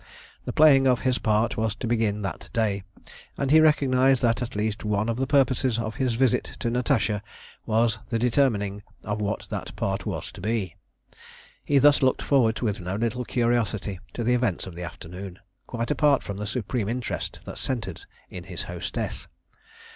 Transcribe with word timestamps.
The 0.45 0.51
playing 0.51 0.87
of 0.87 1.01
his 1.01 1.19
part 1.19 1.57
was 1.57 1.75
to 1.75 1.85
begin 1.85 2.23
that 2.23 2.49
day, 2.53 2.81
and 3.37 3.51
he 3.51 3.61
recognised 3.61 4.19
that 4.23 4.41
at 4.41 4.55
least 4.55 4.83
one 4.83 5.07
of 5.07 5.17
the 5.17 5.27
purposes 5.27 5.77
of 5.77 5.93
his 5.97 6.15
visit 6.15 6.45
to 6.61 6.71
Natasha 6.71 7.21
was 7.67 7.99
the 8.09 8.17
determining 8.17 8.81
of 9.03 9.21
what 9.21 9.47
that 9.51 9.75
part 9.75 10.07
was 10.07 10.31
to 10.31 10.41
be. 10.41 10.75
He 11.63 11.77
thus 11.77 12.01
looked 12.01 12.23
forward 12.23 12.61
with 12.61 12.81
no 12.81 12.95
little 12.95 13.25
curiosity 13.25 13.99
to 14.15 14.23
the 14.23 14.33
events 14.33 14.65
of 14.65 14.73
the 14.73 14.81
afternoon, 14.83 15.37
quite 15.67 15.91
apart 15.91 16.23
from 16.23 16.37
the 16.37 16.47
supreme 16.47 16.89
interest 16.89 17.39
that 17.45 17.59
centred 17.59 18.01
in 18.27 18.45
his 18.45 18.63
hostess. 18.63 19.27